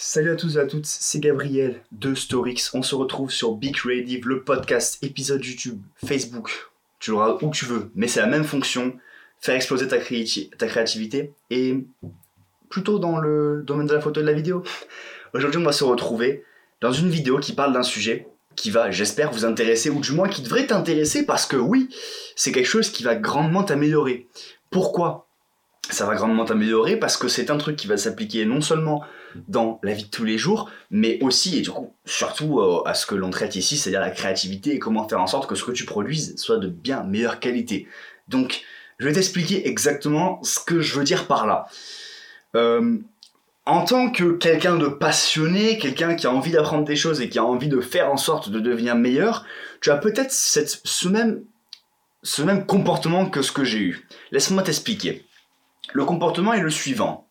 Salut 0.00 0.30
à 0.30 0.36
tous 0.36 0.54
et 0.54 0.60
à 0.60 0.66
toutes, 0.66 0.86
c'est 0.86 1.18
Gabriel 1.18 1.82
de 1.90 2.14
Storix. 2.14 2.70
On 2.72 2.84
se 2.84 2.94
retrouve 2.94 3.32
sur 3.32 3.56
Big 3.56 3.74
Creative, 3.74 4.28
le 4.28 4.44
podcast, 4.44 5.02
épisode 5.02 5.44
YouTube, 5.44 5.82
Facebook. 6.06 6.68
Tu 7.00 7.10
l'auras 7.10 7.36
où 7.42 7.50
tu 7.50 7.64
veux, 7.64 7.90
mais 7.96 8.06
c'est 8.06 8.20
la 8.20 8.28
même 8.28 8.44
fonction, 8.44 8.96
faire 9.40 9.56
exploser 9.56 9.88
ta, 9.88 9.96
ta 9.98 10.66
créativité 10.68 11.32
et 11.50 11.84
plutôt 12.68 13.00
dans 13.00 13.18
le 13.18 13.64
domaine 13.66 13.88
de 13.88 13.92
la 13.92 14.00
photo 14.00 14.20
et 14.20 14.22
de 14.22 14.28
la 14.28 14.34
vidéo. 14.34 14.62
Aujourd'hui, 15.34 15.60
on 15.60 15.64
va 15.64 15.72
se 15.72 15.82
retrouver 15.82 16.44
dans 16.80 16.92
une 16.92 17.10
vidéo 17.10 17.40
qui 17.40 17.52
parle 17.52 17.72
d'un 17.72 17.82
sujet 17.82 18.28
qui 18.54 18.70
va, 18.70 18.92
j'espère, 18.92 19.32
vous 19.32 19.44
intéresser, 19.44 19.90
ou 19.90 19.98
du 19.98 20.12
moins 20.12 20.28
qui 20.28 20.42
devrait 20.42 20.68
t'intéresser 20.68 21.26
parce 21.26 21.44
que 21.44 21.56
oui, 21.56 21.88
c'est 22.36 22.52
quelque 22.52 22.66
chose 22.66 22.90
qui 22.90 23.02
va 23.02 23.16
grandement 23.16 23.64
t'améliorer. 23.64 24.28
Pourquoi 24.70 25.26
ça 25.90 26.06
va 26.06 26.14
grandement 26.14 26.44
t'améliorer? 26.44 26.96
Parce 26.96 27.16
que 27.16 27.26
c'est 27.26 27.50
un 27.50 27.58
truc 27.58 27.74
qui 27.74 27.88
va 27.88 27.96
s'appliquer 27.96 28.44
non 28.44 28.60
seulement 28.60 29.02
dans 29.48 29.78
la 29.82 29.92
vie 29.92 30.04
de 30.04 30.10
tous 30.10 30.24
les 30.24 30.38
jours, 30.38 30.70
mais 30.90 31.20
aussi 31.22 31.58
et 31.58 31.60
du 31.62 31.70
coup 31.70 31.94
surtout 32.04 32.60
euh, 32.60 32.82
à 32.86 32.94
ce 32.94 33.06
que 33.06 33.14
l'on 33.14 33.30
traite 33.30 33.56
ici, 33.56 33.76
c'est-à-dire 33.76 34.00
la 34.00 34.10
créativité 34.10 34.74
et 34.74 34.78
comment 34.78 35.08
faire 35.08 35.20
en 35.20 35.26
sorte 35.26 35.48
que 35.48 35.54
ce 35.54 35.64
que 35.64 35.72
tu 35.72 35.84
produises 35.84 36.36
soit 36.36 36.58
de 36.58 36.68
bien 36.68 37.02
meilleure 37.04 37.40
qualité. 37.40 37.86
Donc, 38.28 38.62
je 38.98 39.06
vais 39.06 39.12
t'expliquer 39.12 39.68
exactement 39.68 40.42
ce 40.42 40.58
que 40.58 40.80
je 40.80 40.98
veux 40.98 41.04
dire 41.04 41.26
par 41.26 41.46
là. 41.46 41.66
Euh, 42.56 42.98
en 43.66 43.84
tant 43.84 44.10
que 44.10 44.32
quelqu'un 44.32 44.76
de 44.76 44.88
passionné, 44.88 45.76
quelqu'un 45.76 46.14
qui 46.14 46.26
a 46.26 46.32
envie 46.32 46.50
d'apprendre 46.50 46.84
des 46.84 46.96
choses 46.96 47.20
et 47.20 47.28
qui 47.28 47.38
a 47.38 47.44
envie 47.44 47.68
de 47.68 47.80
faire 47.80 48.10
en 48.10 48.16
sorte 48.16 48.48
de 48.48 48.60
devenir 48.60 48.96
meilleur, 48.96 49.44
tu 49.82 49.90
as 49.90 49.98
peut-être 49.98 50.32
ce, 50.32 51.08
même, 51.08 51.44
ce 52.22 52.42
même 52.42 52.64
comportement 52.64 53.26
que 53.26 53.42
ce 53.42 53.52
que 53.52 53.64
j'ai 53.64 53.80
eu. 53.80 54.08
Laisse-moi 54.32 54.62
t'expliquer. 54.62 55.26
Le 55.92 56.04
comportement 56.06 56.54
est 56.54 56.62
le 56.62 56.70
suivant. 56.70 57.27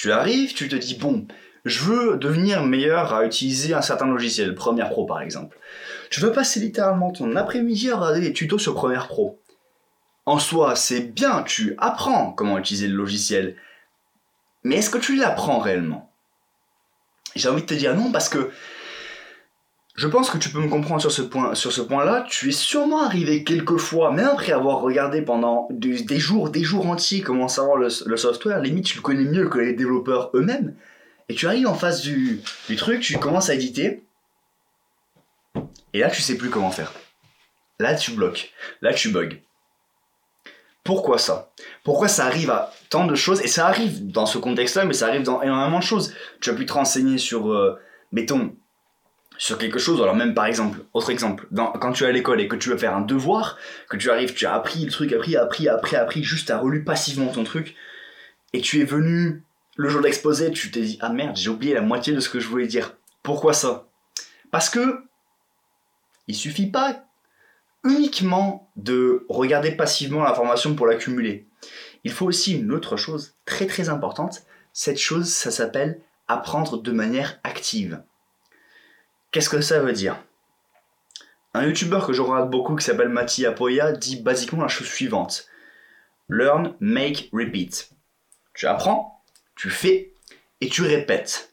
Tu 0.00 0.12
arrives, 0.12 0.54
tu 0.54 0.66
te 0.66 0.76
dis, 0.76 0.94
bon, 0.94 1.26
je 1.66 1.84
veux 1.84 2.16
devenir 2.16 2.64
meilleur 2.64 3.12
à 3.12 3.26
utiliser 3.26 3.74
un 3.74 3.82
certain 3.82 4.06
logiciel, 4.06 4.54
Premiere 4.54 4.88
Pro 4.88 5.04
par 5.04 5.20
exemple. 5.20 5.58
Tu 6.08 6.20
veux 6.20 6.32
passer 6.32 6.58
littéralement 6.58 7.10
ton 7.10 7.36
après-midi 7.36 7.90
à 7.90 7.96
regarder 7.96 8.22
des 8.22 8.32
tutos 8.32 8.58
sur 8.58 8.74
Premiere 8.74 9.08
Pro. 9.08 9.38
En 10.24 10.38
soi, 10.38 10.74
c'est 10.74 11.00
bien, 11.00 11.42
tu 11.42 11.74
apprends 11.76 12.32
comment 12.32 12.56
utiliser 12.56 12.88
le 12.88 12.96
logiciel. 12.96 13.56
Mais 14.64 14.76
est-ce 14.76 14.88
que 14.88 14.96
tu 14.96 15.16
l'apprends 15.16 15.58
réellement? 15.58 16.10
J'ai 17.36 17.50
envie 17.50 17.60
de 17.60 17.66
te 17.66 17.74
dire 17.74 17.94
non 17.94 18.10
parce 18.10 18.30
que 18.30 18.50
je 19.94 20.06
pense 20.06 20.30
que 20.30 20.38
tu 20.38 20.50
peux 20.50 20.60
me 20.60 20.68
comprendre 20.68 21.00
sur 21.00 21.12
ce 21.12 21.22
point, 21.22 21.54
sur 21.54 21.72
ce 21.72 21.80
point-là. 21.80 22.24
Tu 22.28 22.48
es 22.48 22.52
sûrement 22.52 23.02
arrivé 23.02 23.44
quelques 23.44 23.76
fois, 23.76 24.12
même 24.12 24.28
après 24.28 24.52
avoir 24.52 24.80
regardé 24.80 25.20
pendant 25.22 25.68
des, 25.70 26.02
des 26.02 26.18
jours, 26.18 26.50
des 26.50 26.62
jours 26.62 26.86
entiers 26.86 27.20
comment 27.20 27.48
savoir 27.48 27.76
le, 27.76 27.88
le 28.06 28.16
software. 28.16 28.60
Limite, 28.60 28.86
tu 28.86 28.96
le 28.96 29.02
connais 29.02 29.24
mieux 29.24 29.48
que 29.48 29.58
les 29.58 29.74
développeurs 29.74 30.30
eux-mêmes. 30.34 30.74
Et 31.28 31.34
tu 31.34 31.46
arrives 31.46 31.66
en 31.66 31.74
face 31.74 32.00
du, 32.00 32.40
du 32.68 32.76
truc, 32.76 33.00
tu 33.00 33.18
commences 33.18 33.50
à 33.50 33.54
éditer. 33.54 34.02
Et 35.92 36.00
là, 36.00 36.10
tu 36.10 36.22
sais 36.22 36.36
plus 36.36 36.50
comment 36.50 36.70
faire. 36.70 36.92
Là, 37.78 37.94
tu 37.94 38.12
bloques. 38.12 38.52
Là, 38.82 38.92
tu 38.94 39.10
bugs. 39.10 39.40
Pourquoi 40.82 41.18
ça? 41.18 41.52
Pourquoi 41.84 42.08
ça 42.08 42.24
arrive 42.24 42.50
à 42.50 42.72
tant 42.88 43.06
de 43.06 43.14
choses? 43.14 43.42
Et 43.42 43.48
ça 43.48 43.66
arrive 43.66 44.10
dans 44.10 44.26
ce 44.26 44.38
contexte-là, 44.38 44.84
mais 44.86 44.94
ça 44.94 45.08
arrive 45.08 45.22
dans 45.22 45.42
énormément 45.42 45.78
de 45.78 45.84
choses. 45.84 46.14
Tu 46.40 46.50
as 46.50 46.54
pu 46.54 46.64
te 46.64 46.72
renseigner 46.72 47.18
sur, 47.18 47.52
euh, 47.52 47.78
mettons, 48.12 48.54
sur 49.40 49.56
quelque 49.56 49.78
chose, 49.78 50.02
alors 50.02 50.14
même 50.14 50.34
par 50.34 50.44
exemple, 50.44 50.80
autre 50.92 51.08
exemple, 51.08 51.48
quand 51.54 51.92
tu 51.92 52.04
es 52.04 52.06
à 52.06 52.12
l'école 52.12 52.42
et 52.42 52.46
que 52.46 52.56
tu 52.56 52.68
veux 52.68 52.76
faire 52.76 52.94
un 52.94 53.00
devoir, 53.00 53.56
que 53.88 53.96
tu 53.96 54.10
arrives, 54.10 54.34
tu 54.34 54.44
as 54.44 54.52
appris 54.52 54.84
le 54.84 54.90
truc, 54.90 55.14
appris, 55.14 55.34
appris, 55.34 55.66
appris, 55.66 55.96
appris, 55.96 56.22
juste 56.22 56.50
à 56.50 56.58
relu 56.58 56.84
passivement 56.84 57.32
ton 57.32 57.42
truc, 57.42 57.74
et 58.52 58.60
tu 58.60 58.82
es 58.82 58.84
venu 58.84 59.42
le 59.76 59.88
jour 59.88 60.02
d'exposer, 60.02 60.50
tu 60.50 60.70
t'es 60.70 60.82
dit, 60.82 60.98
ah 61.00 61.08
merde, 61.08 61.36
j'ai 61.36 61.48
oublié 61.48 61.72
la 61.72 61.80
moitié 61.80 62.12
de 62.12 62.20
ce 62.20 62.28
que 62.28 62.38
je 62.38 62.48
voulais 62.48 62.66
dire. 62.66 62.98
Pourquoi 63.22 63.54
ça? 63.54 63.88
Parce 64.50 64.68
que 64.68 65.04
il 66.28 66.34
suffit 66.34 66.66
pas 66.66 67.06
uniquement 67.82 68.70
de 68.76 69.24
regarder 69.30 69.70
passivement 69.70 70.22
l'information 70.22 70.74
pour 70.74 70.86
l'accumuler. 70.86 71.48
Il 72.04 72.12
faut 72.12 72.26
aussi 72.26 72.58
une 72.58 72.72
autre 72.72 72.98
chose 72.98 73.36
très 73.46 73.66
très 73.66 73.88
importante. 73.88 74.42
Cette 74.74 75.00
chose, 75.00 75.30
ça 75.30 75.50
s'appelle 75.50 76.02
apprendre 76.28 76.82
de 76.82 76.92
manière 76.92 77.40
active. 77.42 78.02
Qu'est-ce 79.30 79.48
que 79.48 79.60
ça 79.60 79.80
veut 79.80 79.92
dire? 79.92 80.18
Un 81.54 81.66
youtubeur 81.66 82.06
que 82.06 82.12
je 82.12 82.22
regarde 82.22 82.50
beaucoup 82.50 82.76
qui 82.76 82.84
s'appelle 82.84 83.08
Mati 83.08 83.46
Apoya 83.46 83.92
dit 83.92 84.20
basiquement 84.20 84.62
la 84.62 84.68
chose 84.68 84.88
suivante. 84.88 85.46
Learn, 86.28 86.74
make, 86.80 87.28
repeat. 87.32 87.90
Tu 88.54 88.66
apprends, 88.66 89.22
tu 89.56 89.70
fais 89.70 90.12
et 90.60 90.68
tu 90.68 90.82
répètes. 90.82 91.52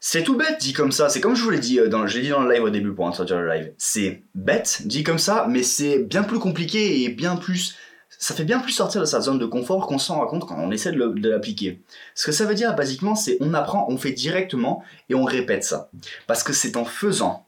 C'est 0.00 0.24
tout 0.24 0.36
bête 0.36 0.58
dit 0.58 0.72
comme 0.72 0.90
ça, 0.92 1.08
c'est 1.08 1.20
comme 1.20 1.36
je 1.36 1.42
vous 1.42 1.50
l'ai 1.50 1.60
dit, 1.60 1.78
euh, 1.78 1.88
dans, 1.88 2.04
dit 2.04 2.28
dans 2.28 2.42
le 2.42 2.52
live 2.52 2.64
au 2.64 2.70
début 2.70 2.92
pour 2.92 3.06
introduire 3.06 3.40
le 3.40 3.48
live. 3.48 3.72
C'est 3.78 4.24
bête 4.34 4.82
dit 4.84 5.04
comme 5.04 5.18
ça, 5.18 5.46
mais 5.48 5.62
c'est 5.62 6.00
bien 6.00 6.24
plus 6.24 6.38
compliqué 6.38 7.02
et 7.02 7.08
bien 7.08 7.36
plus... 7.36 7.76
Ça 8.18 8.34
fait 8.34 8.44
bien 8.44 8.60
plus 8.60 8.72
sortir 8.72 9.00
de 9.00 9.06
sa 9.06 9.20
zone 9.20 9.38
de 9.38 9.46
confort 9.46 9.86
qu'on 9.86 9.98
s'en 9.98 10.16
rend 10.16 10.26
compte 10.26 10.46
quand 10.46 10.56
on 10.58 10.70
essaie 10.70 10.92
de, 10.92 11.28
l'appliquer. 11.28 11.82
Ce 12.14 12.26
que 12.26 12.32
ça 12.32 12.44
veut 12.44 12.54
dire 12.54 12.74
basiquement, 12.74 13.14
c'est 13.14 13.36
on 13.40 13.54
apprend, 13.54 13.86
on 13.88 13.96
fait 13.96 14.12
directement 14.12 14.84
et 15.08 15.14
on 15.14 15.24
répète 15.24 15.64
ça. 15.64 15.90
Parce 16.26 16.42
que 16.42 16.52
c'est 16.52 16.76
en 16.76 16.84
faisant 16.84 17.46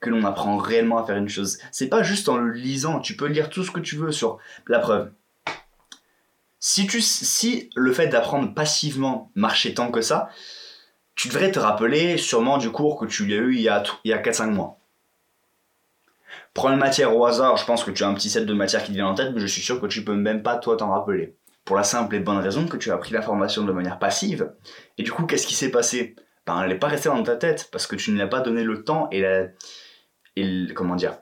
que 0.00 0.10
l'on 0.10 0.24
apprend 0.24 0.56
réellement 0.56 0.98
à 0.98 1.06
faire 1.06 1.16
une 1.16 1.28
chose. 1.28 1.58
C'est 1.72 1.88
pas 1.88 2.02
juste 2.02 2.28
en 2.28 2.36
le 2.36 2.52
lisant, 2.52 3.00
tu 3.00 3.16
peux 3.16 3.26
lire 3.26 3.50
tout 3.50 3.64
ce 3.64 3.70
que 3.70 3.80
tu 3.80 3.96
veux 3.96 4.12
sur 4.12 4.38
la 4.66 4.78
preuve. 4.78 5.10
Si, 6.58 6.86
tu, 6.86 7.00
si 7.00 7.70
le 7.74 7.92
fait 7.92 8.08
d'apprendre 8.08 8.52
passivement 8.52 9.30
marchait 9.34 9.74
tant 9.74 9.90
que 9.90 10.02
ça, 10.02 10.28
tu 11.14 11.28
devrais 11.28 11.50
te 11.50 11.58
rappeler 11.58 12.16
sûrement 12.18 12.58
du 12.58 12.70
cours 12.70 12.98
que 12.98 13.06
tu 13.06 13.32
as 13.32 13.36
eu 13.36 13.54
il 13.54 13.60
y 13.60 13.68
a, 13.68 13.82
a 13.82 13.82
4-5 14.04 14.50
mois. 14.50 14.79
Prends 16.54 16.70
une 16.70 16.78
matière 16.78 17.16
au 17.16 17.24
hasard, 17.24 17.56
je 17.56 17.64
pense 17.64 17.84
que 17.84 17.90
tu 17.90 18.04
as 18.04 18.08
un 18.08 18.14
petit 18.14 18.30
set 18.30 18.46
de 18.46 18.54
matières 18.54 18.82
qui 18.82 18.92
te 18.92 18.96
vient 18.96 19.06
en 19.06 19.14
tête, 19.14 19.32
mais 19.34 19.40
je 19.40 19.46
suis 19.46 19.62
sûr 19.62 19.80
que 19.80 19.86
tu 19.86 20.04
peux 20.04 20.14
même 20.14 20.42
pas 20.42 20.56
toi 20.56 20.76
t'en 20.76 20.90
rappeler. 20.90 21.36
Pour 21.64 21.76
la 21.76 21.84
simple 21.84 22.14
et 22.16 22.20
bonne 22.20 22.38
raison 22.38 22.66
que 22.66 22.76
tu 22.76 22.90
as 22.90 22.94
appris 22.94 23.12
l'information 23.12 23.64
de 23.64 23.72
manière 23.72 23.98
passive, 23.98 24.52
et 24.98 25.02
du 25.02 25.12
coup 25.12 25.26
qu'est-ce 25.26 25.46
qui 25.46 25.54
s'est 25.54 25.70
passé? 25.70 26.16
Ben, 26.46 26.62
elle 26.62 26.70
n'est 26.70 26.78
pas 26.78 26.88
restée 26.88 27.10
dans 27.10 27.22
ta 27.22 27.36
tête 27.36 27.68
parce 27.70 27.86
que 27.86 27.96
tu 27.96 28.10
ne 28.10 28.16
lui 28.16 28.22
as 28.22 28.26
pas 28.26 28.40
donné 28.40 28.64
le 28.64 28.82
temps 28.82 29.08
et 29.12 29.20
la, 29.20 29.46
comment 30.74 30.96
dire, 30.96 31.18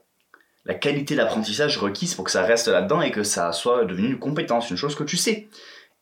la 0.64 0.74
qualité 0.74 1.16
d'apprentissage 1.16 1.78
requise 1.78 2.14
pour 2.14 2.24
que 2.24 2.30
ça 2.30 2.44
reste 2.44 2.68
là-dedans 2.68 3.00
et 3.00 3.10
que 3.10 3.22
ça 3.22 3.52
soit 3.52 3.84
devenu 3.84 4.08
une 4.08 4.18
compétence, 4.18 4.70
une 4.70 4.76
chose 4.76 4.94
que 4.94 5.04
tu 5.04 5.16
sais. 5.16 5.48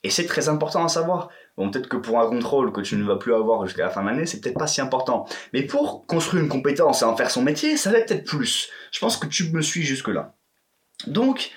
Et 0.06 0.10
c'est 0.10 0.26
très 0.26 0.48
important 0.48 0.84
à 0.84 0.88
savoir. 0.88 1.30
Bon, 1.56 1.68
peut-être 1.68 1.88
que 1.88 1.96
pour 1.96 2.20
un 2.20 2.28
contrôle 2.28 2.72
que 2.72 2.80
tu 2.80 2.94
ne 2.94 3.02
vas 3.02 3.16
plus 3.16 3.34
avoir 3.34 3.66
jusqu'à 3.66 3.82
la 3.82 3.90
fin 3.90 4.02
de 4.02 4.06
l'année, 4.06 4.24
c'est 4.24 4.40
peut-être 4.40 4.56
pas 4.56 4.68
si 4.68 4.80
important. 4.80 5.26
Mais 5.52 5.62
pour 5.62 6.06
construire 6.06 6.44
une 6.44 6.48
compétence 6.48 7.02
et 7.02 7.04
en 7.04 7.16
faire 7.16 7.28
son 7.28 7.42
métier, 7.42 7.76
ça 7.76 7.90
l'est 7.90 8.04
peut-être 8.04 8.24
plus. 8.24 8.68
Je 8.92 9.00
pense 9.00 9.16
que 9.16 9.26
tu 9.26 9.50
me 9.50 9.60
suis 9.60 9.82
jusque-là. 9.82 10.36
Donc, 11.08 11.50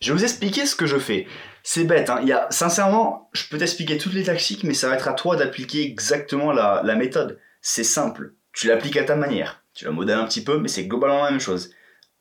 je 0.00 0.10
vais 0.10 0.18
vous 0.18 0.24
expliquer 0.24 0.64
ce 0.64 0.74
que 0.74 0.86
je 0.86 0.96
fais. 0.96 1.26
C'est 1.62 1.84
bête, 1.84 2.08
hein. 2.08 2.20
Il 2.22 2.28
y 2.28 2.32
a, 2.32 2.46
sincèrement, 2.48 3.28
je 3.34 3.46
peux 3.50 3.58
t'expliquer 3.58 3.98
toutes 3.98 4.14
les 4.14 4.24
tactiques, 4.24 4.64
mais 4.64 4.72
ça 4.72 4.88
va 4.88 4.94
être 4.94 5.08
à 5.08 5.12
toi 5.12 5.36
d'appliquer 5.36 5.84
exactement 5.84 6.52
la 6.52 6.94
méthode. 6.94 7.38
C'est 7.60 7.84
simple. 7.84 8.32
Tu 8.54 8.68
l'appliques 8.68 8.96
à 8.96 9.04
ta 9.04 9.14
manière. 9.14 9.62
Tu 9.74 9.84
la 9.84 9.90
modèles 9.90 10.18
un 10.18 10.24
petit 10.24 10.42
peu, 10.42 10.58
mais 10.58 10.68
c'est 10.68 10.86
globalement 10.86 11.24
la 11.24 11.32
même 11.32 11.40
chose. 11.40 11.70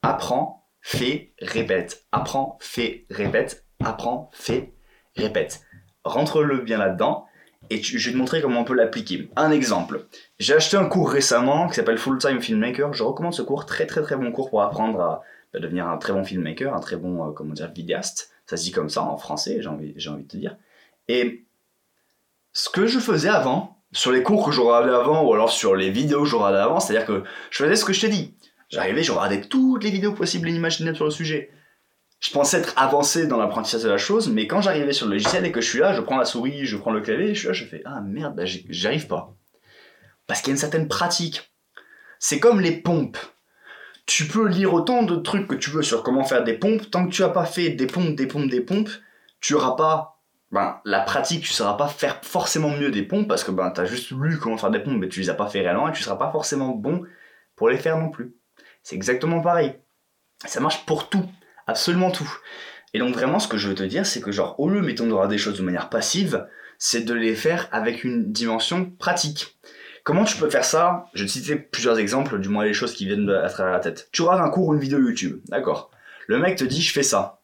Apprends, 0.01 0.67
fais, 0.81 1.33
répète. 1.39 2.05
Apprends, 2.11 2.57
fais, 2.59 3.05
répète. 3.09 3.65
Apprends, 3.79 4.29
fais, 4.33 4.73
répète. 5.15 5.61
Rentre-le 6.09 6.59
bien 6.59 6.77
là-dedans 6.77 7.25
et 7.69 7.81
je 7.81 7.97
vais 7.97 8.13
te 8.13 8.17
montrer 8.17 8.41
comment 8.41 8.61
on 8.61 8.63
peut 8.63 8.73
l'appliquer. 8.73 9.29
Un 9.35 9.51
exemple. 9.51 10.05
J'ai 10.39 10.55
acheté 10.55 10.77
un 10.77 10.85
cours 10.85 11.09
récemment 11.09 11.67
qui 11.67 11.75
s'appelle 11.75 11.97
Full 11.97 12.17
Time 12.17 12.41
Filmmaker. 12.41 12.93
Je 12.93 13.03
recommande 13.03 13.33
ce 13.33 13.41
cours, 13.41 13.65
très 13.65 13.85
très 13.85 14.01
très 14.01 14.15
bon 14.15 14.31
cours 14.31 14.49
pour 14.49 14.61
apprendre 14.61 15.01
à 15.01 15.23
à 15.53 15.59
devenir 15.59 15.87
un 15.87 15.97
très 15.97 16.13
bon 16.13 16.23
filmmaker, 16.23 16.73
un 16.73 16.79
très 16.79 16.95
bon, 16.95 17.27
euh, 17.27 17.31
comment 17.31 17.53
dire, 17.53 17.71
vidéaste. 17.71 18.31
Ça 18.45 18.57
se 18.57 18.63
dit 18.63 18.71
comme 18.71 18.89
ça 18.89 19.03
en 19.03 19.17
français, 19.17 19.61
j'ai 19.61 19.67
envie, 19.67 19.93
j'ai 19.95 20.09
envie 20.09 20.23
de 20.23 20.27
te 20.27 20.37
dire. 20.37 20.57
Et 21.07 21.45
ce 22.53 22.69
que 22.69 22.87
je 22.87 22.99
faisais 22.99 23.29
avant, 23.29 23.77
sur 23.91 24.11
les 24.11 24.21
cours 24.21 24.45
que 24.45 24.51
je 24.51 24.61
regardais 24.61 24.93
avant, 24.93 25.23
ou 25.23 25.33
alors 25.33 25.51
sur 25.51 25.75
les 25.75 25.89
vidéos 25.89 26.23
que 26.23 26.29
je 26.29 26.35
regardais 26.35 26.59
avant, 26.59 26.79
c'est-à-dire 26.79 27.07
que 27.07 27.23
je 27.49 27.63
faisais 27.63 27.75
ce 27.75 27.85
que 27.85 27.93
je 27.93 28.01
t'ai 28.01 28.09
dit. 28.09 28.35
J'arrivais, 28.69 29.01
je 29.01 29.11
regardais 29.11 29.41
toutes 29.41 29.83
les 29.83 29.89
vidéos 29.89 30.13
possibles 30.13 30.47
et 30.47 30.51
inimaginables 30.51 30.95
sur 30.95 31.05
le 31.05 31.11
sujet. 31.11 31.51
Je 32.19 32.31
pensais 32.31 32.59
être 32.59 32.73
avancé 32.75 33.27
dans 33.27 33.37
l'apprentissage 33.37 33.83
de 33.83 33.89
la 33.89 33.97
chose, 33.97 34.29
mais 34.29 34.45
quand 34.45 34.61
j'arrivais 34.61 34.91
sur 34.91 35.07
le 35.07 35.13
logiciel 35.13 35.45
et 35.45 35.51
que 35.51 35.61
je 35.61 35.69
suis 35.69 35.79
là, 35.79 35.93
je 35.93 36.01
prends 36.01 36.17
la 36.17 36.25
souris, 36.25 36.65
je 36.65 36.75
prends 36.75 36.91
le 36.91 37.01
clavier, 37.01 37.33
je 37.33 37.39
suis 37.39 37.47
là, 37.47 37.53
je 37.53 37.65
fais 37.65 37.81
Ah 37.85 38.01
merde, 38.01 38.35
bah, 38.35 38.45
j'y 38.45 39.07
pas. 39.07 39.35
Parce 40.27 40.41
qu'il 40.41 40.49
y 40.49 40.51
a 40.51 40.55
une 40.55 40.59
certaine 40.59 40.87
pratique. 40.87 41.53
C'est 42.19 42.39
comme 42.39 42.59
les 42.59 42.73
pompes. 42.73 43.17
Tu 44.05 44.25
peux 44.25 44.47
lire 44.47 44.73
autant 44.73 45.03
de 45.03 45.15
trucs 45.15 45.47
que 45.47 45.55
tu 45.55 45.69
veux 45.69 45.81
sur 45.81 46.03
comment 46.03 46.23
faire 46.23 46.43
des 46.43 46.55
pompes, 46.55 46.91
tant 46.91 47.05
que 47.05 47.11
tu 47.11 47.21
n'as 47.21 47.29
pas 47.29 47.45
fait 47.45 47.69
des 47.69 47.87
pompes, 47.87 48.15
des 48.15 48.27
pompes, 48.27 48.49
des 48.49 48.61
pompes, 48.61 48.89
tu 49.39 49.53
auras 49.53 49.75
pas 49.75 50.19
ben, 50.51 50.81
la 50.83 51.01
pratique, 51.01 51.43
tu 51.43 51.51
ne 51.51 51.55
sauras 51.55 51.75
pas 51.75 51.87
faire 51.87 52.19
forcément 52.23 52.71
mieux 52.71 52.89
des 52.89 53.03
pompes 53.03 53.27
parce 53.27 53.43
que 53.43 53.51
ben, 53.51 53.69
tu 53.71 53.81
as 53.81 53.85
juste 53.85 54.11
lu 54.11 54.37
comment 54.39 54.57
faire 54.57 54.71
des 54.71 54.79
pompes, 54.79 54.97
mais 54.97 55.07
tu 55.07 55.19
les 55.19 55.29
as 55.29 55.35
pas 55.35 55.47
fait 55.47 55.61
réellement 55.61 55.87
et 55.87 55.91
tu 55.91 55.99
ne 55.99 56.05
seras 56.05 56.15
pas 56.15 56.31
forcément 56.31 56.69
bon 56.69 57.03
pour 57.55 57.69
les 57.69 57.77
faire 57.77 57.97
non 57.97 58.09
plus. 58.09 58.35
C'est 58.81 58.95
exactement 58.95 59.41
pareil. 59.41 59.75
Ça 60.45 60.59
marche 60.59 60.85
pour 60.85 61.09
tout, 61.09 61.25
absolument 61.69 62.11
tout. 62.11 62.29
Et 62.93 62.99
donc 62.99 63.13
vraiment, 63.13 63.39
ce 63.39 63.47
que 63.47 63.57
je 63.57 63.69
veux 63.69 63.75
te 63.75 63.83
dire, 63.83 64.05
c'est 64.05 64.21
que 64.21 64.31
genre, 64.31 64.59
au 64.59 64.69
lieu, 64.69 64.81
mettons, 64.81 65.05
de 65.05 65.27
des 65.27 65.37
choses 65.37 65.57
de 65.57 65.63
manière 65.63 65.89
passive, 65.89 66.47
c'est 66.77 67.01
de 67.01 67.13
les 67.13 67.35
faire 67.35 67.67
avec 67.71 68.03
une 68.03 68.31
dimension 68.31 68.85
pratique. 68.85 69.57
Comment 70.03 70.23
tu 70.23 70.37
peux 70.37 70.49
faire 70.49 70.65
ça? 70.65 71.05
Je 71.13 71.23
vais 71.23 71.27
te 71.27 71.33
citer 71.33 71.55
plusieurs 71.55 71.99
exemples, 71.99 72.39
du 72.39 72.49
moins 72.49 72.65
les 72.65 72.73
choses 72.73 72.93
qui 72.93 73.05
viennent 73.05 73.29
à 73.29 73.49
travers 73.49 73.73
la 73.73 73.79
tête. 73.79 74.09
Tu 74.11 74.23
regardes 74.23 74.41
un 74.41 74.49
cours 74.49 74.69
ou 74.69 74.73
une 74.73 74.79
vidéo 74.79 74.99
YouTube, 74.99 75.41
d'accord 75.49 75.91
Le 76.27 76.39
mec 76.39 76.57
te 76.57 76.63
dit 76.63 76.81
je 76.81 76.91
fais 76.91 77.03
ça. 77.03 77.41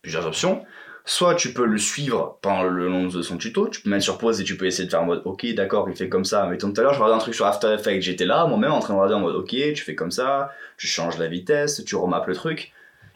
Plusieurs 0.00 0.26
options. 0.26 0.64
Soit 1.04 1.34
tu 1.34 1.52
peux 1.52 1.66
le 1.66 1.78
suivre 1.78 2.38
pendant 2.40 2.62
le 2.62 2.88
long 2.88 3.08
de 3.08 3.22
son 3.22 3.36
tuto, 3.36 3.68
tu 3.68 3.82
peux 3.82 3.90
mettre 3.90 4.04
sur 4.04 4.18
pause 4.18 4.40
et 4.40 4.44
tu 4.44 4.56
peux 4.56 4.66
essayer 4.66 4.84
de 4.84 4.90
faire 4.90 5.02
en 5.02 5.06
mode 5.06 5.22
ok 5.24 5.46
d'accord 5.54 5.88
il 5.88 5.96
fait 5.96 6.08
comme 6.08 6.24
ça. 6.24 6.46
Mais 6.46 6.56
tout 6.56 6.72
à 6.76 6.80
l'heure 6.82 6.94
je 6.94 7.00
regardais 7.00 7.16
un 7.16 7.18
truc 7.18 7.34
sur 7.34 7.46
After 7.46 7.74
Effects, 7.74 8.02
j'étais 8.02 8.26
là 8.26 8.46
moi-même 8.46 8.72
en 8.72 8.80
train 8.80 8.94
de 8.94 8.98
regarder 8.98 9.16
en 9.16 9.20
mode 9.20 9.34
ok 9.34 9.48
tu 9.48 9.82
fais 9.82 9.94
comme 9.94 10.10
ça, 10.10 10.52
tu 10.76 10.86
changes 10.86 11.18
la 11.18 11.26
vitesse, 11.26 11.84
tu 11.84 11.96
remappes 11.96 12.28
le 12.28 12.34
truc. 12.34 12.72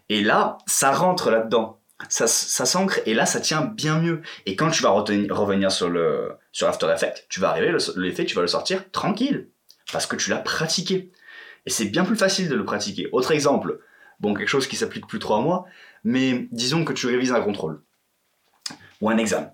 Et 0.09 0.23
là 0.23 0.59
ça 0.67 0.93
rentre 0.93 1.31
là-dedans 1.31 1.81
ça, 2.09 2.27
s'ancre 2.27 3.01
et 3.07 3.15
là 3.15 3.27
ça 3.27 3.41
tient 3.41 3.63
bien 3.63 4.01
mieux. 4.01 4.23
Et 4.47 4.57
quand 4.57 4.71
tu 4.71 4.83
vas 4.83 4.91
revenir 4.91 5.71
sur, 5.71 5.89
le, 5.89 6.33
sur 6.53 6.69
After 6.69 6.91
Effects, 6.93 7.27
tu 7.29 7.41
vas 7.41 7.51
arriver, 7.51 7.77
l'effet, 7.97 8.25
tu 8.25 8.35
vas 8.35 8.43
le 8.43 8.49
sortir 8.49 8.91
tranquille. 8.91 9.49
Parce 9.93 10.07
que 10.07 10.17
tu 10.17 10.31
l'as 10.31 10.39
pratiqué. 10.39 11.13
Et 11.67 11.71
c'est 11.71 11.87
bien 11.87 12.05
plus 12.05 12.17
facile 12.17 12.49
de 12.49 12.55
le 12.55 12.65
pratiquer. 12.65 13.09
Autre 13.13 13.33
exemple, 13.33 13.81
bon, 14.21 14.35
quelque 14.35 14.49
chose 14.49 14.67
qui 14.67 14.77
s'applique 14.77 15.07
plus 15.07 15.19
trop 15.19 15.35
à 15.35 15.41
moi, 15.41 15.67
mais 16.03 16.49
disons 16.51 16.85
que 16.85 16.93
tu 16.93 17.07
révises 17.07 17.33
un 17.33 17.41
contrôle 17.41 17.83
ou 19.01 19.11
un 19.11 19.17
examen. 19.19 19.51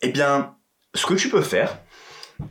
Eh 0.00 0.08
bien, 0.08 0.56
ce 0.94 1.06
que 1.06 1.14
tu 1.14 1.28
peux 1.28 1.42
faire, 1.42 1.78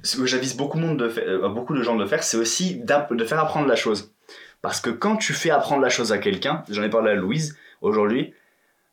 ce 0.04 0.18
que 0.18 0.26
j'avise 0.26 0.56
beaucoup, 0.56 0.80
euh, 0.80 1.50
beaucoup 1.50 1.76
de 1.76 1.84
gens 1.84 1.96
de 1.96 2.06
faire, 2.06 2.24
c'est 2.24 2.38
aussi 2.38 2.82
de 2.82 3.26
faire 3.26 3.40
apprendre 3.40 3.68
la 3.68 3.76
chose. 3.76 4.14
Parce 4.62 4.80
que 4.80 4.90
quand 4.90 5.18
tu 5.18 5.34
fais 5.34 5.50
apprendre 5.50 5.82
la 5.82 5.90
chose 5.90 6.12
à 6.12 6.18
quelqu'un, 6.18 6.64
j'en 6.70 6.84
ai 6.84 6.90
parlé 6.90 7.12
à 7.12 7.16
Louise 7.16 7.58
aujourd'hui, 7.82 8.34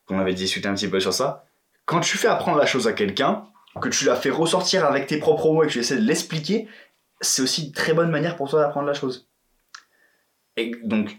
on 0.09 0.19
avait 0.19 0.33
discuté 0.33 0.67
un 0.67 0.73
petit 0.73 0.87
peu 0.87 0.99
sur 0.99 1.13
ça. 1.13 1.45
Quand 1.85 1.99
tu 1.99 2.17
fais 2.17 2.27
apprendre 2.27 2.57
la 2.57 2.65
chose 2.65 2.87
à 2.87 2.93
quelqu'un, 2.93 3.45
que 3.79 3.89
tu 3.89 4.05
la 4.05 4.15
fais 4.15 4.29
ressortir 4.29 4.85
avec 4.85 5.07
tes 5.07 5.17
propres 5.17 5.51
mots 5.51 5.63
et 5.63 5.67
que 5.67 5.71
tu 5.71 5.79
essaies 5.79 5.97
de 5.97 6.05
l'expliquer, 6.05 6.67
c'est 7.21 7.41
aussi 7.41 7.67
une 7.67 7.71
très 7.71 7.93
bonne 7.93 8.09
manière 8.09 8.35
pour 8.35 8.49
toi 8.49 8.61
d'apprendre 8.61 8.87
la 8.87 8.93
chose. 8.93 9.29
Et 10.57 10.71
donc, 10.83 11.15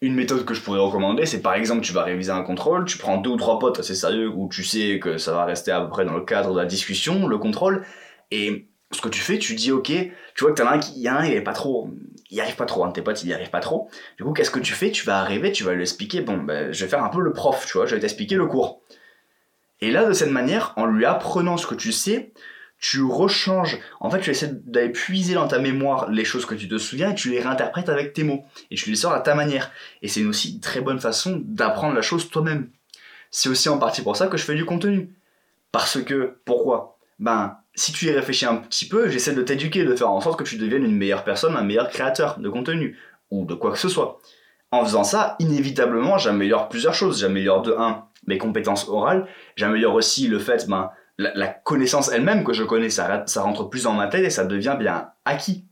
une 0.00 0.14
méthode 0.14 0.44
que 0.44 0.54
je 0.54 0.60
pourrais 0.60 0.80
recommander, 0.80 1.26
c'est 1.26 1.40
par 1.40 1.54
exemple, 1.54 1.82
tu 1.82 1.92
vas 1.92 2.02
réviser 2.02 2.30
un 2.30 2.42
contrôle, 2.42 2.84
tu 2.84 2.98
prends 2.98 3.18
deux 3.18 3.30
ou 3.30 3.36
trois 3.36 3.58
potes 3.58 3.78
assez 3.78 3.94
sérieux 3.94 4.28
où 4.28 4.48
tu 4.48 4.62
sais 4.62 4.98
que 4.98 5.18
ça 5.18 5.32
va 5.32 5.44
rester 5.44 5.70
à 5.70 5.80
peu 5.80 5.88
près 5.88 6.04
dans 6.04 6.14
le 6.16 6.24
cadre 6.24 6.52
de 6.52 6.60
la 6.60 6.66
discussion, 6.66 7.26
le 7.26 7.38
contrôle, 7.38 7.84
et 8.30 8.67
ce 8.90 9.00
que 9.00 9.08
tu 9.08 9.20
fais, 9.20 9.38
tu 9.38 9.54
dis 9.54 9.70
ok, 9.70 9.86
tu 9.86 10.44
vois 10.44 10.52
que 10.52 10.60
t'en 10.60 10.66
as 10.66 10.74
un 10.74 10.78
qui, 10.78 10.98
y 11.00 11.08
a 11.08 11.16
un, 11.16 11.24
il 11.24 11.34
est 11.34 11.42
pas 11.42 11.52
trop, 11.52 11.90
il 12.30 12.40
arrive 12.40 12.56
pas 12.56 12.66
trop, 12.66 12.84
un 12.84 12.90
tes 12.90 13.02
potes, 13.02 13.22
il 13.22 13.28
y 13.28 13.34
arrive 13.34 13.50
pas 13.50 13.60
trop. 13.60 13.90
Du 14.16 14.24
coup, 14.24 14.32
qu'est-ce 14.32 14.50
que 14.50 14.60
tu 14.60 14.72
fais? 14.72 14.90
Tu 14.90 15.04
vas 15.04 15.18
arriver, 15.18 15.52
tu 15.52 15.64
vas 15.64 15.74
lui 15.74 15.82
expliquer, 15.82 16.20
bon, 16.22 16.38
ben, 16.38 16.72
je 16.72 16.84
vais 16.84 16.90
faire 16.90 17.04
un 17.04 17.08
peu 17.08 17.20
le 17.20 17.32
prof, 17.32 17.66
tu 17.66 17.74
vois, 17.74 17.86
je 17.86 17.94
vais 17.94 18.00
t'expliquer 18.00 18.36
le 18.36 18.46
cours. 18.46 18.80
Et 19.80 19.90
là, 19.90 20.06
de 20.06 20.12
cette 20.12 20.30
manière, 20.30 20.72
en 20.76 20.86
lui 20.86 21.04
apprenant 21.04 21.56
ce 21.56 21.66
que 21.66 21.74
tu 21.74 21.92
sais, 21.92 22.32
tu 22.80 23.02
rechanges. 23.02 23.78
En 24.00 24.10
fait, 24.10 24.20
tu 24.20 24.30
essaies 24.30 24.52
d'aller 24.52 24.90
puiser 24.90 25.34
dans 25.34 25.48
ta 25.48 25.58
mémoire 25.58 26.10
les 26.10 26.24
choses 26.24 26.46
que 26.46 26.54
tu 26.54 26.68
te 26.68 26.78
souviens 26.78 27.10
et 27.10 27.14
tu 27.14 27.30
les 27.30 27.40
réinterprètes 27.40 27.88
avec 27.88 28.12
tes 28.12 28.22
mots. 28.22 28.44
Et 28.70 28.76
tu 28.76 28.90
les 28.90 28.96
sors 28.96 29.12
à 29.12 29.20
ta 29.20 29.34
manière. 29.34 29.70
Et 30.02 30.08
c'est 30.08 30.24
aussi 30.24 30.54
une 30.54 30.60
très 30.60 30.80
bonne 30.80 31.00
façon 31.00 31.42
d'apprendre 31.44 31.94
la 31.94 32.02
chose 32.02 32.30
toi-même. 32.30 32.70
C'est 33.30 33.48
aussi 33.48 33.68
en 33.68 33.78
partie 33.78 34.02
pour 34.02 34.16
ça 34.16 34.28
que 34.28 34.36
je 34.36 34.44
fais 34.44 34.54
du 34.54 34.64
contenu. 34.64 35.10
Parce 35.72 36.02
que, 36.02 36.38
pourquoi? 36.44 36.98
Ben, 37.18 37.56
si 37.78 37.92
tu 37.92 38.06
y 38.06 38.10
réfléchis 38.10 38.46
un 38.46 38.56
petit 38.56 38.88
peu, 38.88 39.08
j'essaie 39.08 39.34
de 39.34 39.42
t'éduquer, 39.42 39.84
de 39.84 39.94
faire 39.94 40.10
en 40.10 40.20
sorte 40.20 40.38
que 40.38 40.44
tu 40.44 40.56
deviennes 40.56 40.84
une 40.84 40.96
meilleure 40.96 41.24
personne, 41.24 41.56
un 41.56 41.62
meilleur 41.62 41.88
créateur 41.88 42.38
de 42.38 42.48
contenu, 42.48 42.98
ou 43.30 43.44
de 43.44 43.54
quoi 43.54 43.72
que 43.72 43.78
ce 43.78 43.88
soit. 43.88 44.20
En 44.70 44.84
faisant 44.84 45.04
ça, 45.04 45.36
inévitablement, 45.38 46.18
j'améliore 46.18 46.68
plusieurs 46.68 46.94
choses. 46.94 47.20
J'améliore 47.20 47.62
de 47.62 47.72
1 47.72 48.04
mes 48.26 48.38
compétences 48.38 48.88
orales, 48.88 49.26
j'améliore 49.56 49.94
aussi 49.94 50.28
le 50.28 50.38
fait, 50.38 50.68
ben, 50.68 50.90
la, 51.16 51.48
connaissance 51.48 52.10
elle-même 52.12 52.44
que 52.44 52.52
je 52.52 52.62
connais, 52.62 52.90
ça, 52.90 53.24
ça 53.26 53.42
rentre 53.42 53.64
plus 53.64 53.84
dans 53.84 53.94
ma 53.94 54.06
tête 54.06 54.24
et 54.24 54.30
ça 54.30 54.44
devient 54.44 54.76
bien 54.78 55.08
acquis. 55.24 55.64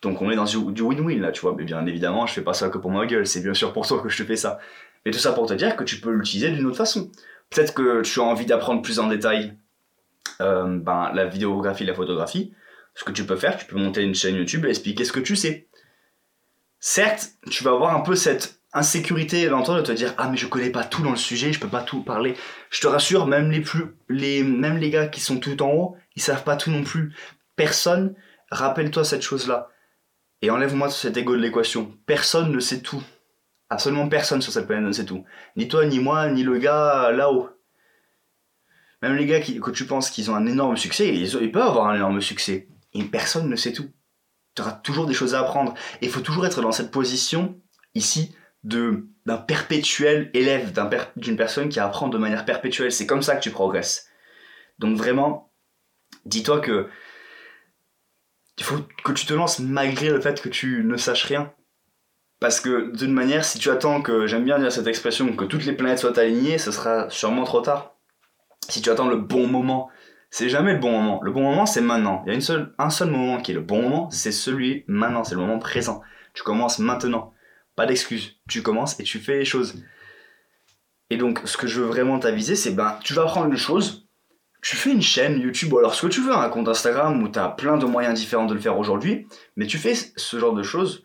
Donc 0.00 0.20
on 0.22 0.30
est 0.30 0.36
dans 0.36 0.44
du 0.44 0.82
win-win 0.82 1.20
là, 1.20 1.32
tu 1.32 1.40
vois. 1.40 1.54
Mais 1.56 1.64
bien 1.64 1.84
évidemment, 1.86 2.26
je 2.26 2.34
fais 2.34 2.42
pas 2.42 2.54
ça 2.54 2.68
que 2.68 2.78
pour 2.78 2.90
ma 2.90 3.06
gueule, 3.06 3.26
c'est 3.26 3.40
bien 3.40 3.54
sûr 3.54 3.72
pour 3.72 3.86
toi 3.86 4.00
que 4.00 4.08
je 4.08 4.22
te 4.22 4.26
fais 4.26 4.36
ça. 4.36 4.58
Mais 5.04 5.12
tout 5.12 5.18
ça 5.18 5.32
pour 5.32 5.46
te 5.46 5.54
dire 5.54 5.76
que 5.76 5.84
tu 5.84 6.00
peux 6.00 6.10
l'utiliser 6.10 6.50
d'une 6.50 6.66
autre 6.66 6.76
façon. 6.76 7.10
Peut-être 7.50 7.74
que 7.74 8.02
tu 8.02 8.20
as 8.20 8.24
envie 8.24 8.46
d'apprendre 8.46 8.82
plus 8.82 8.98
en 8.98 9.08
détail 9.08 9.56
euh, 10.42 10.78
ben, 10.78 11.10
la 11.14 11.26
vidéographie, 11.26 11.84
la 11.84 11.94
photographie, 11.94 12.52
ce 12.94 13.04
que 13.04 13.12
tu 13.12 13.24
peux 13.24 13.36
faire, 13.36 13.56
tu 13.56 13.66
peux 13.66 13.78
monter 13.78 14.02
une 14.02 14.14
chaîne 14.14 14.36
YouTube 14.36 14.64
et 14.66 14.68
expliquer 14.68 15.04
ce 15.04 15.12
que 15.12 15.20
tu 15.20 15.36
sais. 15.36 15.68
Certes, 16.80 17.30
tu 17.50 17.64
vas 17.64 17.70
avoir 17.70 17.96
un 17.96 18.00
peu 18.00 18.16
cette 18.16 18.60
insécurité 18.72 19.48
toi 19.48 19.76
de 19.76 19.82
te 19.82 19.92
dire 19.92 20.14
ah 20.16 20.28
mais 20.28 20.36
je 20.36 20.46
connais 20.46 20.70
pas 20.70 20.84
tout 20.84 21.02
dans 21.02 21.10
le 21.10 21.16
sujet, 21.16 21.52
je 21.52 21.60
peux 21.60 21.68
pas 21.68 21.82
tout 21.82 22.02
parler. 22.02 22.34
Je 22.70 22.80
te 22.80 22.86
rassure, 22.86 23.26
même 23.26 23.50
les 23.50 23.60
plus 23.60 23.94
les 24.08 24.42
même 24.42 24.78
les 24.78 24.90
gars 24.90 25.06
qui 25.06 25.20
sont 25.20 25.38
tout 25.38 25.62
en 25.62 25.70
haut, 25.70 25.96
ils 26.16 26.22
savent 26.22 26.44
pas 26.44 26.56
tout 26.56 26.70
non 26.70 26.82
plus. 26.82 27.14
Personne, 27.56 28.14
rappelle-toi 28.50 29.04
cette 29.04 29.22
chose-là 29.22 29.68
et 30.40 30.50
enlève-moi 30.50 30.90
cet 30.90 31.16
ego 31.16 31.36
de 31.36 31.40
l'équation. 31.40 31.96
Personne 32.06 32.50
ne 32.50 32.60
sait 32.60 32.80
tout. 32.80 33.02
Absolument 33.70 34.08
personne 34.08 34.42
sur 34.42 34.52
cette 34.52 34.66
planète 34.66 34.86
ne 34.86 34.92
sait 34.92 35.06
tout. 35.06 35.24
Ni 35.56 35.68
toi, 35.68 35.86
ni 35.86 35.98
moi, 35.98 36.28
ni 36.28 36.42
le 36.42 36.58
gars 36.58 37.10
là-haut. 37.12 37.48
Même 39.02 39.16
les 39.16 39.26
gars 39.26 39.40
qui, 39.40 39.60
que 39.60 39.70
tu 39.70 39.84
penses 39.84 40.10
qu'ils 40.10 40.30
ont 40.30 40.36
un 40.36 40.46
énorme 40.46 40.76
succès, 40.76 41.14
ils, 41.14 41.52
peuvent 41.52 41.62
avoir 41.62 41.88
un 41.88 41.96
énorme 41.96 42.20
succès. 42.20 42.68
Et 42.94 43.02
personne 43.02 43.48
ne 43.48 43.56
sait 43.56 43.72
tout. 43.72 43.90
Tu 44.54 44.62
auras 44.62 44.72
toujours 44.72 45.06
des 45.06 45.14
choses 45.14 45.34
à 45.34 45.40
apprendre. 45.40 45.74
Et 46.00 46.06
il 46.06 46.10
faut 46.10 46.20
toujours 46.20 46.46
être 46.46 46.62
dans 46.62 46.72
cette 46.72 46.90
position, 46.90 47.60
ici, 47.94 48.34
de 48.64 49.08
d'un 49.24 49.36
perpétuel 49.36 50.30
élève, 50.34 50.72
d'une 51.14 51.36
personne 51.36 51.68
qui 51.68 51.78
apprend 51.78 52.08
de 52.08 52.18
manière 52.18 52.44
perpétuelle. 52.44 52.90
C'est 52.90 53.06
comme 53.06 53.22
ça 53.22 53.36
que 53.36 53.40
tu 53.40 53.52
progresses. 53.52 54.08
Donc 54.80 54.96
vraiment, 54.96 55.52
dis-toi 56.24 56.58
que 56.58 56.88
il 58.58 58.64
faut 58.64 58.78
que 59.04 59.12
tu 59.12 59.24
te 59.24 59.32
lances 59.32 59.60
malgré 59.60 60.10
le 60.10 60.20
fait 60.20 60.42
que 60.42 60.48
tu 60.48 60.82
ne 60.84 60.96
saches 60.96 61.24
rien. 61.24 61.52
Parce 62.40 62.60
que 62.60 62.90
d'une 62.96 63.12
manière, 63.12 63.44
si 63.44 63.60
tu 63.60 63.70
attends 63.70 64.02
que, 64.02 64.26
j'aime 64.26 64.44
bien 64.44 64.58
dire 64.58 64.72
cette 64.72 64.88
expression, 64.88 65.36
que 65.36 65.44
toutes 65.44 65.64
les 65.64 65.72
planètes 65.72 66.00
soient 66.00 66.18
alignées, 66.18 66.58
ce 66.58 66.72
sera 66.72 67.08
sûrement 67.08 67.44
trop 67.44 67.60
tard 67.60 67.91
si 68.68 68.82
tu 68.82 68.90
attends 68.90 69.08
le 69.08 69.16
bon 69.16 69.46
moment, 69.46 69.90
c'est 70.30 70.48
jamais 70.48 70.72
le 70.72 70.78
bon 70.78 70.90
moment. 70.90 71.20
Le 71.22 71.30
bon 71.30 71.42
moment, 71.42 71.66
c'est 71.66 71.80
maintenant. 71.80 72.22
Il 72.24 72.28
y 72.28 72.32
a 72.32 72.34
une 72.34 72.40
seule, 72.40 72.74
un 72.78 72.90
seul 72.90 73.10
moment 73.10 73.38
qui 73.38 73.50
est 73.50 73.54
le 73.54 73.60
bon 73.60 73.82
moment, 73.82 74.10
c'est 74.10 74.32
celui 74.32 74.84
maintenant, 74.86 75.24
c'est 75.24 75.34
le 75.34 75.40
moment 75.40 75.58
présent. 75.58 76.00
Tu 76.34 76.42
commences 76.42 76.78
maintenant. 76.78 77.34
Pas 77.76 77.86
d'excuses. 77.86 78.38
Tu 78.48 78.62
commences 78.62 78.98
et 78.98 79.02
tu 79.02 79.18
fais 79.18 79.38
les 79.38 79.44
choses. 79.44 79.82
Et 81.10 81.18
donc, 81.18 81.40
ce 81.44 81.58
que 81.58 81.66
je 81.66 81.80
veux 81.80 81.86
vraiment 81.86 82.18
t'aviser, 82.18 82.56
c'est 82.56 82.72
ben, 82.72 82.98
tu 83.04 83.12
vas 83.12 83.22
apprendre 83.22 83.48
une 83.48 83.56
chose, 83.56 84.08
tu 84.62 84.76
fais 84.76 84.90
une 84.90 85.02
chaîne 85.02 85.38
YouTube 85.38 85.72
ou 85.72 85.78
alors 85.78 85.94
ce 85.94 86.06
que 86.06 86.10
tu 86.10 86.22
veux, 86.22 86.32
un 86.32 86.48
compte 86.48 86.68
Instagram 86.68 87.22
où 87.22 87.28
tu 87.28 87.38
as 87.38 87.48
plein 87.48 87.76
de 87.76 87.84
moyens 87.84 88.18
différents 88.18 88.46
de 88.46 88.54
le 88.54 88.60
faire 88.60 88.78
aujourd'hui, 88.78 89.26
mais 89.56 89.66
tu 89.66 89.76
fais 89.76 89.94
ce 89.94 90.38
genre 90.38 90.54
de 90.54 90.62
choses 90.62 91.04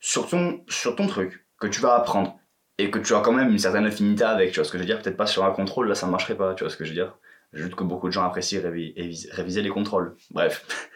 sur 0.00 0.28
ton, 0.28 0.64
sur 0.68 0.96
ton 0.96 1.06
truc 1.06 1.46
que 1.60 1.68
tu 1.68 1.80
vas 1.80 1.94
apprendre 1.94 2.36
et 2.78 2.90
que 2.90 2.98
tu 2.98 3.14
as 3.14 3.20
quand 3.20 3.32
même 3.32 3.50
une 3.50 3.58
certaine 3.58 3.86
affinité 3.86 4.24
avec, 4.24 4.52
tu 4.52 4.56
vois 4.56 4.64
ce 4.64 4.72
que 4.72 4.78
je 4.78 4.82
veux 4.82 4.86
dire? 4.86 5.00
Peut-être 5.00 5.16
pas 5.16 5.26
sur 5.26 5.44
un 5.44 5.50
contrôle, 5.52 5.88
là 5.88 5.94
ça 5.94 6.06
marcherait 6.06 6.36
pas, 6.36 6.54
tu 6.54 6.64
vois 6.64 6.70
ce 6.70 6.76
que 6.76 6.84
je 6.84 6.90
veux 6.90 6.96
dire? 6.96 7.16
Juste 7.52 7.74
que 7.76 7.84
beaucoup 7.84 8.08
de 8.08 8.12
gens 8.12 8.24
apprécient 8.24 8.60
réviser 8.62 9.62
les 9.62 9.70
contrôles. 9.70 10.16
Bref. 10.30 10.66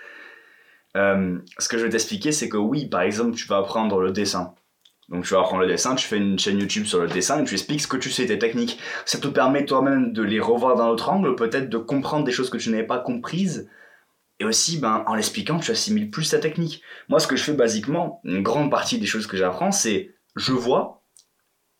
Euh, 0.97 1.39
ce 1.59 1.69
que 1.69 1.77
je 1.77 1.85
vais 1.85 1.91
t'expliquer, 1.91 2.33
c'est 2.33 2.49
que 2.49 2.57
oui, 2.57 2.87
par 2.87 3.03
exemple, 3.03 3.37
tu 3.37 3.47
vas 3.47 3.59
apprendre 3.59 4.01
le 4.01 4.11
dessin. 4.11 4.55
Donc 5.09 5.25
tu 5.25 5.35
vas 5.35 5.41
apprendre 5.41 5.63
le 5.63 5.69
dessin, 5.69 5.95
tu 5.95 6.07
fais 6.07 6.17
une 6.17 6.39
chaîne 6.39 6.59
YouTube 6.59 6.87
sur 6.87 7.01
le 7.01 7.09
dessin 7.09 7.41
et 7.41 7.45
tu 7.45 7.55
expliques 7.55 7.83
ce 7.83 7.87
que 7.87 7.97
tu 7.97 8.11
sais, 8.11 8.27
tes 8.27 8.39
techniques. 8.39 8.79
Ça 9.05 9.19
te 9.19 9.29
permet 9.29 9.65
toi-même 9.65 10.13
de 10.13 10.23
les 10.23 10.41
revoir 10.41 10.77
d'un 10.77 10.87
autre 10.87 11.09
angle, 11.09 11.35
peut-être 11.35 11.69
de 11.69 11.79
comprendre 11.79 12.25
des 12.25 12.33
choses 12.33 12.51
que 12.51 12.59
tu 12.59 12.71
n'avais 12.71 12.87
pas 12.87 12.99
comprises. 12.99 13.71
Et 14.41 14.45
aussi, 14.45 14.79
ben, 14.79 15.05
en 15.07 15.15
l'expliquant, 15.15 15.59
tu 15.59 15.71
assimiles 15.71 16.11
plus 16.11 16.31
ta 16.31 16.39
technique. 16.39 16.83
Moi, 17.09 17.21
ce 17.21 17.27
que 17.27 17.37
je 17.37 17.43
fais 17.43 17.55
basiquement, 17.55 18.21
une 18.25 18.43
grande 18.43 18.71
partie 18.71 18.99
des 18.99 19.07
choses 19.07 19.27
que 19.27 19.37
j'apprends, 19.37 19.73
c'est 19.73 20.15
je 20.37 20.53
vois, 20.53 20.98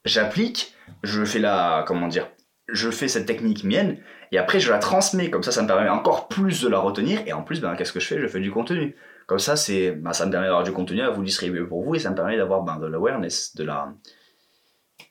j'applique, 0.05 0.75
je 1.03 1.25
fais 1.25 1.39
la, 1.39 1.85
comment 1.87 2.09
dire, 2.09 2.29
je 2.69 2.91
fais 2.91 3.09
cette 3.09 3.27
technique 3.27 3.65
mienne, 3.65 3.99
et 4.31 4.39
après 4.39 4.61
je 4.61 4.71
la 4.71 4.79
transmets, 4.79 5.31
comme 5.31 5.43
ça 5.43 5.53
ça 5.53 5.63
me 5.63 5.67
permet 5.67 5.89
encore 5.89 6.29
plus 6.29 6.63
de 6.63 6.69
la 6.69 6.79
retenir, 6.79 7.23
et 7.27 7.33
en 7.33 7.43
plus, 7.43 7.61
ben, 7.61 7.75
qu'est-ce 7.77 7.93
que 7.93 8.01
je 8.01 8.07
fais? 8.07 8.21
Je 8.21 8.27
fais 8.27 8.41
du 8.41 8.51
contenu. 8.51 8.97
Comme 9.27 9.39
ça, 9.39 9.57
c'est, 9.57 9.93
ben, 9.93 10.13
ça 10.13 10.27
me 10.27 10.31
permet 10.31 10.47
d'avoir 10.47 10.65
du 10.65 10.73
contenu 10.73 11.03
à 11.03 11.11
vous 11.11 11.23
distribuer 11.23 11.67
pour 11.67 11.83
vous, 11.83 11.95
et 11.95 11.99
ça 11.99 12.11
me 12.11 12.15
permet 12.15 12.37
d'avoir 12.37 12.63
ben, 12.63 12.79
de 12.79 12.87
l'awareness, 12.87 13.55
de 13.57 13.65
la... 13.65 13.93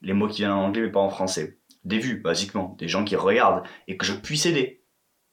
les 0.02 0.14
mots 0.14 0.28
qui 0.28 0.38
viennent 0.38 0.52
en 0.52 0.66
anglais 0.66 0.82
mais 0.82 0.92
pas 0.92 1.00
en 1.00 1.10
français. 1.10 1.60
Des 1.84 2.00
vues, 2.00 2.22
basiquement, 2.22 2.76
des 2.80 2.88
gens 2.88 3.04
qui 3.04 3.16
regardent, 3.16 3.64
et 3.88 3.98
que 3.98 4.06
je 4.06 4.14
puisse 4.14 4.46
aider. 4.46 4.84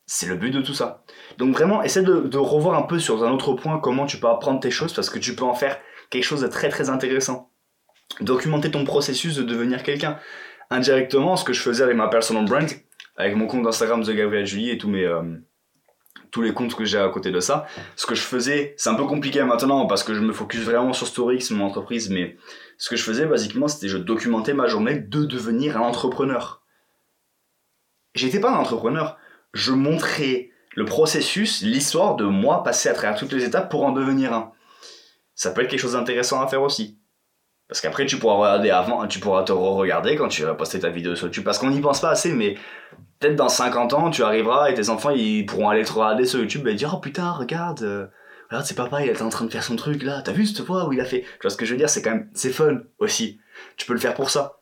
C'est 0.06 0.26
le 0.26 0.37
but 0.37 0.50
de 0.50 0.61
tout 0.61 0.75
ça. 0.75 1.02
Donc 1.38 1.54
vraiment, 1.54 1.82
essaie 1.82 2.02
de, 2.02 2.20
de 2.20 2.38
revoir 2.38 2.78
un 2.78 2.82
peu 2.82 2.99
sur 2.99 3.25
un 3.25 3.32
autre 3.32 3.54
point 3.54 3.80
comment 3.80 4.04
tu 4.04 4.18
peux 4.18 4.28
apprendre 4.28 4.61
tes 4.61 4.70
choses, 4.70 4.92
parce 4.92 5.08
que 5.08 5.18
tu 5.18 5.34
peux 5.34 5.44
en 5.44 5.54
faire 5.54 5.78
quelque 6.11 6.25
chose 6.25 6.42
de 6.42 6.49
très 6.49 6.68
très 6.68 6.90
intéressant 6.90 7.53
documenter 8.20 8.70
ton 8.70 8.84
processus 8.84 9.37
de 9.37 9.42
devenir 9.42 9.82
quelqu'un. 9.82 10.18
Indirectement, 10.70 11.37
ce 11.37 11.44
que 11.44 11.52
je 11.52 11.61
faisais 11.61 11.82
avec 11.82 11.96
ma 11.96 12.08
personal 12.08 12.44
brand, 12.44 12.68
avec 13.16 13.37
mon 13.37 13.46
compte 13.46 13.66
Instagram 13.66 14.02
de 14.02 14.12
Gabriel 14.12 14.46
Julie 14.46 14.70
et 14.70 14.78
tous 14.78 14.88
mes 14.88 15.04
euh, 15.04 15.23
tous 16.34 16.42
les 16.42 16.52
comptes 16.52 16.75
que 16.75 16.84
j'ai 16.84 16.99
à 16.99 17.08
côté 17.11 17.30
de 17.30 17.38
ça, 17.38 17.64
ce 17.94 18.06
que 18.06 18.16
je 18.16 18.23
faisais, 18.23 18.75
c'est 18.76 18.90
un 18.90 18.96
peu 18.96 19.04
compliqué 19.04 19.40
maintenant 19.44 19.87
parce 19.87 20.02
que 20.02 20.14
je 20.14 20.20
me 20.20 20.32
focus 20.32 20.62
vraiment 20.62 20.92
sur 20.92 21.06
Storix, 21.06 21.49
mon 21.52 21.66
entreprise, 21.66 22.11
mais 22.11 22.37
ce 22.76 22.90
que 22.90 22.96
je 22.96 23.04
faisais 23.04 23.25
basiquement, 23.25 23.68
c'était 23.68 23.87
je 23.87 23.99
documentais 23.99 24.52
ma 24.52 24.66
journée 24.66 24.99
de 24.99 25.25
devenir 25.25 25.76
un 25.76 25.82
entrepreneur. 25.82 26.64
J'étais 28.16 28.40
pas 28.40 28.50
un 28.50 28.56
entrepreneur, 28.56 29.16
je 29.52 29.70
montrais 29.70 30.50
le 30.75 30.84
processus, 30.84 31.62
l'histoire 31.62 32.16
de 32.16 32.25
moi 32.25 32.64
passer 32.64 32.88
à 32.88 32.94
travers 32.94 33.16
toutes 33.16 33.32
les 33.32 33.44
étapes 33.44 33.70
pour 33.70 33.84
en 33.84 33.92
devenir 33.92 34.32
un. 34.32 34.50
Ça 35.37 35.52
peut 35.52 35.62
être 35.62 35.70
quelque 35.70 35.80
chose 35.80 35.92
d'intéressant 35.92 36.42
à 36.42 36.49
faire 36.49 36.62
aussi. 36.62 36.99
Parce 37.74 37.80
qu'après, 37.80 38.06
tu 38.06 38.18
pourras 38.18 38.36
regarder 38.36 38.70
avant, 38.70 39.04
tu 39.08 39.18
pourras 39.18 39.42
te 39.42 39.50
re-regarder 39.50 40.14
quand 40.14 40.28
tu 40.28 40.44
vas 40.44 40.54
poster 40.54 40.78
ta 40.78 40.90
vidéo 40.90 41.16
sur 41.16 41.26
YouTube. 41.26 41.42
Parce 41.42 41.58
qu'on 41.58 41.70
n'y 41.70 41.80
pense 41.80 42.00
pas 42.00 42.10
assez, 42.10 42.32
mais 42.32 42.54
peut-être 43.18 43.34
dans 43.34 43.48
50 43.48 43.94
ans, 43.94 44.10
tu 44.10 44.22
arriveras 44.22 44.70
et 44.70 44.74
tes 44.74 44.90
enfants, 44.90 45.10
ils 45.10 45.44
pourront 45.44 45.70
aller 45.70 45.84
te 45.84 45.92
regarder 45.92 46.24
sur 46.24 46.38
YouTube 46.38 46.68
et 46.68 46.74
dire 46.74 46.94
Oh 46.94 47.00
putain, 47.00 47.32
regarde, 47.32 47.82
euh, 47.82 48.06
regarde, 48.48 48.64
c'est 48.64 48.76
papa, 48.76 49.02
il 49.02 49.10
était 49.10 49.22
en 49.22 49.28
train 49.28 49.44
de 49.44 49.50
faire 49.50 49.64
son 49.64 49.74
truc 49.74 50.04
là. 50.04 50.22
T'as 50.22 50.30
vu 50.30 50.46
cette 50.46 50.64
fois 50.64 50.86
où 50.86 50.92
il 50.92 51.00
a 51.00 51.04
fait? 51.04 51.22
Tu 51.22 51.38
vois 51.42 51.50
ce 51.50 51.56
que 51.56 51.64
je 51.64 51.72
veux 51.72 51.76
dire? 51.76 51.90
C'est 51.90 52.00
quand 52.00 52.12
même, 52.12 52.30
c'est 52.32 52.52
fun 52.52 52.82
aussi. 53.00 53.40
Tu 53.76 53.86
peux 53.86 53.92
le 53.92 53.98
faire 53.98 54.14
pour 54.14 54.30
ça. 54.30 54.60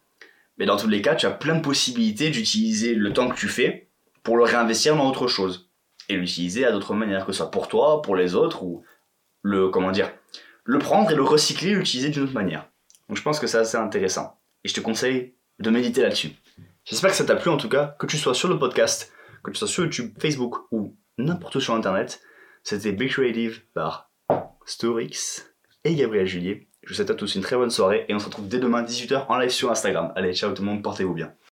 Mais 0.56 0.64
dans 0.64 0.78
tous 0.78 0.88
les 0.88 1.02
cas, 1.02 1.14
tu 1.14 1.26
as 1.26 1.32
plein 1.32 1.56
de 1.56 1.60
possibilités 1.60 2.30
d'utiliser 2.30 2.94
le 2.94 3.12
temps 3.12 3.28
que 3.28 3.36
tu 3.36 3.48
fais 3.48 3.90
pour 4.22 4.38
le 4.38 4.44
réinvestir 4.44 4.96
dans 4.96 5.06
autre 5.06 5.28
chose. 5.28 5.68
Et 6.08 6.16
l'utiliser 6.16 6.64
à 6.64 6.72
d'autres 6.72 6.94
manières, 6.94 7.26
que 7.26 7.32
ce 7.32 7.38
soit 7.38 7.50
pour 7.50 7.68
toi, 7.68 8.00
pour 8.00 8.16
les 8.16 8.34
autres, 8.34 8.62
ou 8.62 8.82
le, 9.42 9.68
comment 9.68 9.90
dire, 9.90 10.10
le 10.64 10.78
prendre 10.78 11.10
et 11.10 11.14
le 11.14 11.22
recycler, 11.22 11.74
l'utiliser 11.74 12.08
d'une 12.08 12.22
autre 12.22 12.32
manière. 12.32 12.71
Donc 13.12 13.18
je 13.18 13.22
pense 13.24 13.38
que 13.38 13.46
c'est 13.46 13.58
assez 13.58 13.76
intéressant. 13.76 14.40
Et 14.64 14.68
je 14.68 14.72
te 14.72 14.80
conseille 14.80 15.34
de 15.58 15.68
méditer 15.68 16.00
là-dessus. 16.00 16.30
J'espère 16.86 17.10
que 17.10 17.16
ça 17.16 17.26
t'a 17.26 17.36
plu 17.36 17.50
en 17.50 17.58
tout 17.58 17.68
cas, 17.68 17.94
que 17.98 18.06
tu 18.06 18.16
sois 18.16 18.32
sur 18.32 18.48
le 18.48 18.58
podcast, 18.58 19.12
que 19.44 19.50
tu 19.50 19.58
sois 19.58 19.68
sur 19.68 19.84
YouTube, 19.84 20.14
Facebook 20.18 20.56
ou 20.70 20.96
n'importe 21.18 21.56
où 21.56 21.60
sur 21.60 21.74
Internet. 21.74 22.22
C'était 22.62 22.92
Big 22.92 23.10
Creative 23.10 23.60
par 23.74 24.10
Storix 24.64 25.44
et 25.84 25.94
Gabriel 25.94 26.26
Julier. 26.26 26.70
Je 26.84 26.88
vous 26.88 26.94
souhaite 26.94 27.10
à 27.10 27.14
tous 27.14 27.34
une 27.34 27.42
très 27.42 27.56
bonne 27.56 27.68
soirée 27.68 28.06
et 28.08 28.14
on 28.14 28.18
se 28.18 28.24
retrouve 28.24 28.48
dès 28.48 28.60
demain 28.60 28.82
18h 28.82 29.26
en 29.28 29.36
live 29.36 29.50
sur 29.50 29.70
Instagram. 29.70 30.14
Allez, 30.16 30.32
ciao 30.32 30.50
tout 30.54 30.62
le 30.62 30.68
monde, 30.68 30.82
portez-vous 30.82 31.12
bien. 31.12 31.34